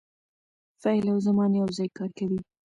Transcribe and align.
فعل 0.81 1.05
او 1.11 1.17
زمان 1.27 1.51
یو 1.59 1.67
ځای 1.77 1.89
کار 1.97 2.09
کوي. 2.17 2.39